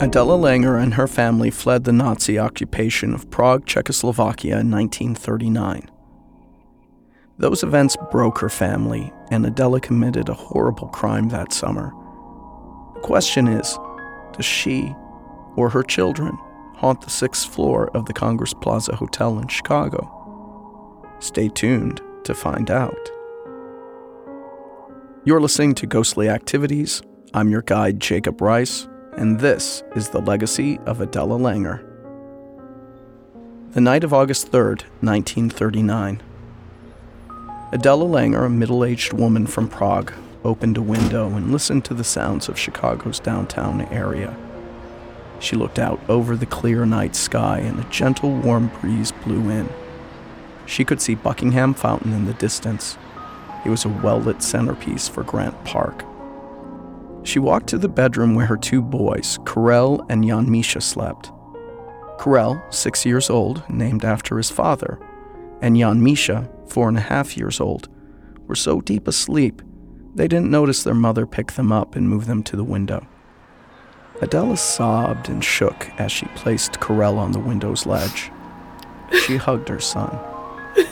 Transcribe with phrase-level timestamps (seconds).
[0.00, 5.90] Adela Langer and her family fled the Nazi occupation of Prague, Czechoslovakia in 1939.
[7.36, 11.92] Those events broke her family, and Adela committed a horrible crime that summer.
[12.94, 13.76] The question is
[14.34, 14.94] does she
[15.56, 16.38] or her children
[16.76, 20.08] haunt the sixth floor of the Congress Plaza Hotel in Chicago?
[21.18, 23.10] Stay tuned to find out.
[25.24, 27.02] You're listening to Ghostly Activities.
[27.34, 31.84] I'm your guide, Jacob Rice, and this is the legacy of Adela Langer.
[33.72, 36.22] The night of August 3rd, 1939.
[37.72, 40.12] Adela Langer, a middle aged woman from Prague,
[40.44, 44.36] opened a window and listened to the sounds of Chicago's downtown area.
[45.40, 49.68] She looked out over the clear night sky, and a gentle, warm breeze blew in.
[50.64, 52.96] She could see Buckingham Fountain in the distance.
[53.66, 56.04] It was a well lit centerpiece for Grant Park.
[57.28, 61.30] She walked to the bedroom where her two boys, Karel and Jan Misha, slept.
[62.18, 64.98] Karel, six years old, named after his father,
[65.60, 67.90] and Jan Misha, four and a half years old,
[68.46, 69.60] were so deep asleep
[70.14, 73.06] they didn't notice their mother pick them up and move them to the window.
[74.22, 78.32] Adela sobbed and shook as she placed Karel on the window's ledge.
[79.26, 80.18] She hugged her son,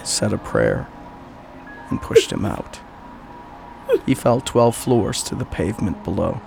[0.04, 0.86] said a prayer,
[1.88, 2.78] and pushed him out.
[4.04, 6.40] He fell 12 floors to the pavement below.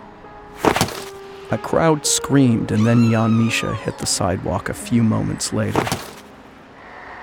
[1.51, 5.83] A crowd screamed, and then Jan Misha hit the sidewalk a few moments later.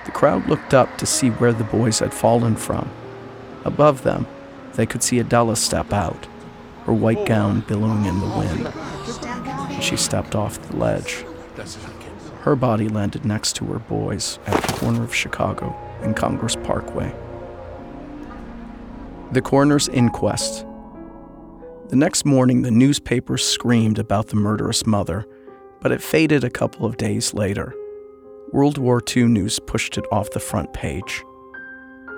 [0.05, 2.89] The crowd looked up to see where the boys had fallen from.
[3.63, 4.27] Above them,
[4.75, 6.27] they could see Adela step out,
[6.85, 9.83] her white gown billowing in the wind.
[9.83, 11.25] She stepped off the ledge.
[12.41, 17.13] Her body landed next to her boys at the corner of Chicago and Congress Parkway.
[19.33, 20.65] The coroner's inquest.
[21.89, 25.25] The next morning, the newspapers screamed about the murderous mother,
[25.81, 27.73] but it faded a couple of days later.
[28.53, 31.23] World War II news pushed it off the front page.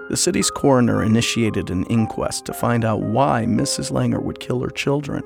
[0.09, 3.91] The city's coroner initiated an inquest to find out why Mrs.
[3.91, 5.24] Langer would kill her children.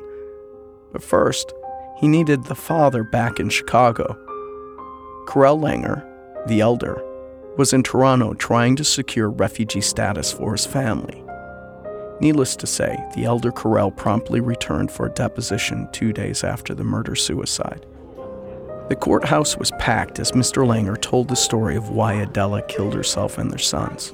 [0.93, 1.53] But first,
[1.99, 4.17] he needed the father back in Chicago.
[5.27, 6.05] Karel Langer,
[6.47, 7.01] the elder,
[7.57, 11.22] was in Toronto trying to secure refugee status for his family.
[12.19, 16.83] Needless to say, the elder Karel promptly returned for a deposition two days after the
[16.83, 17.85] murder suicide.
[18.89, 20.65] The courthouse was packed as Mr.
[20.65, 24.13] Langer told the story of why Adela killed herself and their sons.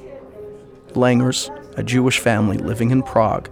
[0.94, 3.50] Langers, a Jewish family living in Prague,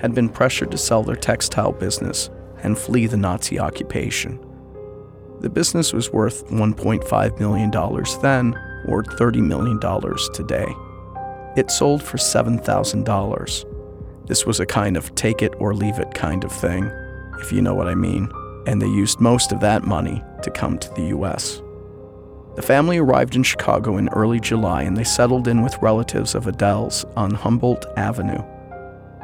[0.00, 2.30] had been pressured to sell their textile business
[2.62, 4.38] and flee the Nazi occupation.
[5.40, 8.54] The business was worth $1.5 million then,
[8.88, 9.80] or $30 million
[10.34, 10.66] today.
[11.56, 13.75] It sold for $7,000.
[14.26, 16.90] This was a kind of take it or leave it kind of thing,
[17.40, 18.30] if you know what I mean
[18.66, 21.62] and they used most of that money to come to the US.
[22.56, 26.46] The family arrived in Chicago in early July and they settled in with relatives of
[26.46, 28.42] Adela's on Humboldt Avenue.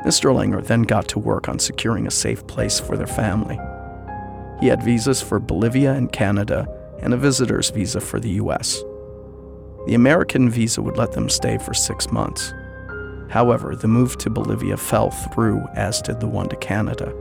[0.06, 0.34] Mr.
[0.34, 3.58] Langer then got to work on securing a safe place for their family.
[4.60, 6.66] He had visas for Bolivia and Canada
[7.00, 8.82] and a visitor's visa for the US.
[9.86, 12.52] The American visa would let them stay for six months.
[13.32, 17.14] However, the move to Bolivia fell through, as did the one to Canada.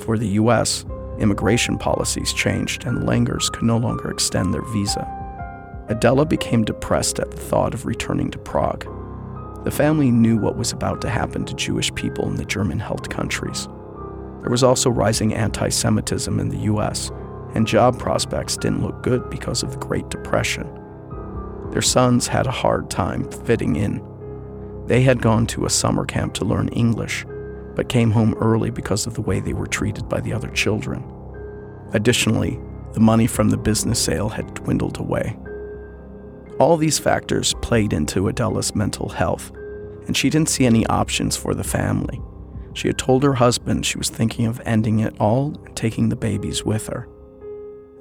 [0.00, 0.84] For the US,
[1.20, 5.06] Immigration policies changed, and Langers could no longer extend their visa.
[5.88, 8.84] Adela became depressed at the thought of returning to Prague.
[9.62, 13.08] The family knew what was about to happen to Jewish people in the German held
[13.08, 13.68] countries.
[14.40, 17.12] There was also rising anti Semitism in the US,
[17.54, 20.68] and job prospects didn't look good because of the Great Depression.
[21.70, 24.02] Their sons had a hard time fitting in.
[24.86, 27.24] They had gone to a summer camp to learn English,
[27.74, 31.04] but came home early because of the way they were treated by the other children.
[31.92, 32.58] Additionally,
[32.92, 35.36] the money from the business sale had dwindled away.
[36.58, 39.50] All these factors played into Adela's mental health,
[40.06, 42.20] and she didn't see any options for the family.
[42.74, 46.16] She had told her husband she was thinking of ending it all and taking the
[46.16, 47.08] babies with her.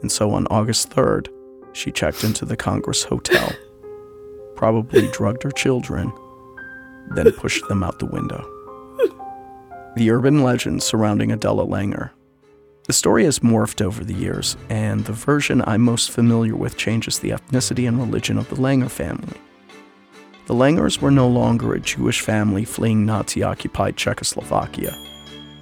[0.01, 1.27] And so on August 3rd,
[1.73, 3.51] she checked into the Congress Hotel,
[4.55, 6.11] probably drugged her children,
[7.15, 8.45] then pushed them out the window
[9.95, 12.11] the urban legend surrounding Adela Langer.
[12.87, 17.19] The story has morphed over the years, and the version I'm most familiar with changes
[17.19, 19.37] the ethnicity and religion of the Langer family.
[20.47, 24.97] The Langers were no longer a Jewish family fleeing Nazi occupied Czechoslovakia.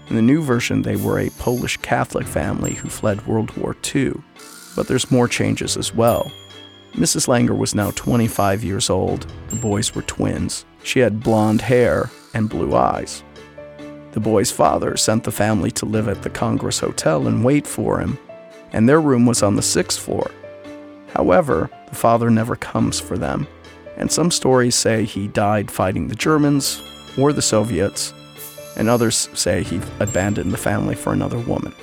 [0.10, 4.14] In the new version, they were a Polish Catholic family who fled World War II.
[4.76, 6.32] But there's more changes as well.
[6.94, 7.28] Mrs.
[7.28, 9.26] Langer was now 25 years old.
[9.50, 10.66] The boys were twins.
[10.84, 13.24] She had blonde hair and blue eyes.
[14.12, 18.00] The boy's father sent the family to live at the Congress Hotel and wait for
[18.00, 18.18] him,
[18.74, 20.32] and their room was on the sixth floor.
[21.14, 23.48] However, the father never comes for them,
[23.98, 26.82] and some stories say he died fighting the Germans
[27.18, 28.14] or the Soviets,
[28.76, 31.74] and others say he abandoned the family for another woman.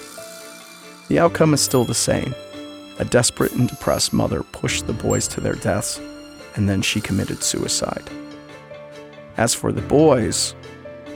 [1.09, 2.35] The outcome is still the same.
[2.99, 6.01] A desperate and depressed mother pushed the boys to their deaths,
[6.55, 8.09] and then she committed suicide.
[9.37, 10.55] As for the boys,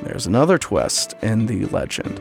[0.02, 2.20] there's another twist in the legend.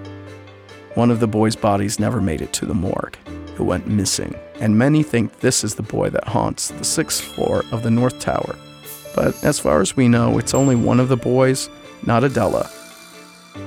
[0.95, 3.17] One of the boys' bodies never made it to the morgue.
[3.27, 7.65] It went missing, and many think this is the boy that haunts the sixth floor
[7.71, 8.55] of the North Tower.
[9.13, 11.69] But as far as we know, it's only one of the boys,
[12.05, 12.69] not Adela.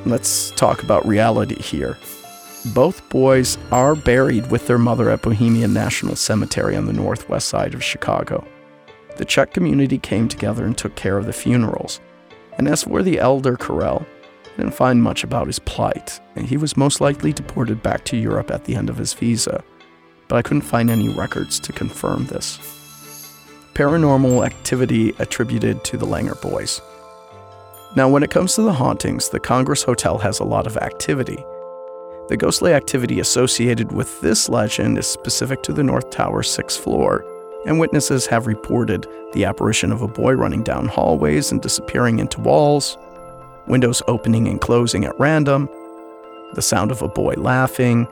[0.07, 1.99] Let's talk about reality here.
[2.67, 7.75] Both boys are buried with their mother at Bohemian National Cemetery on the northwest side
[7.75, 8.47] of Chicago.
[9.17, 12.01] The Czech community came together and took care of the funerals.
[12.59, 14.07] And as for the elder Karel,
[14.45, 18.17] I didn't find much about his plight, and he was most likely deported back to
[18.17, 19.65] Europe at the end of his visa,
[20.29, 22.59] but I couldn't find any records to confirm this.
[23.75, 26.81] Paranormal activity attributed to the Langer boys.
[27.97, 31.45] Now, when it comes to the hauntings, the Congress Hotel has a lot of activity.
[32.29, 37.25] The ghostly activity associated with this legend is specific to the North Tower's sixth floor,
[37.67, 42.41] and witnesses have reported the apparition of a boy running down hallways and disappearing into
[42.41, 42.97] walls,
[43.67, 45.69] windows opening and closing at random,
[46.55, 48.07] the sound of a boy laughing,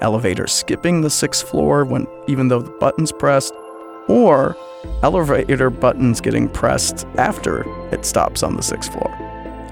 [0.00, 3.54] elevators skipping the sixth floor when even though the button's pressed,
[4.08, 4.56] or
[5.02, 7.64] elevator buttons getting pressed after
[7.94, 9.23] it stops on the sixth floor.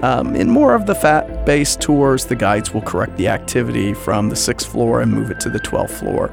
[0.03, 4.27] Um, in more of the fat based tours, the guides will correct the activity from
[4.27, 6.29] the sixth floor and move it to the 12th floor.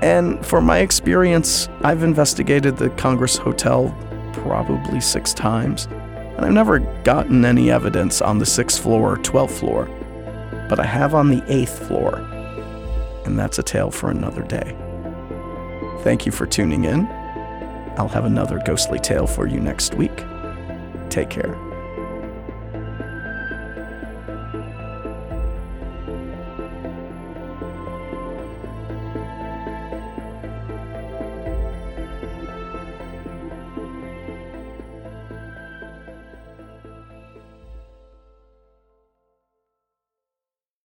[0.00, 3.94] And for my experience, I've investigated the Congress Hotel
[4.32, 9.58] probably six times, and I've never gotten any evidence on the sixth floor or 12th
[9.58, 9.84] floor,
[10.70, 12.16] but I have on the eighth floor,
[13.26, 14.74] and that's a tale for another day.
[16.00, 17.06] Thank you for tuning in.
[17.98, 20.24] I'll have another ghostly tale for you next week.
[21.10, 21.71] Take care.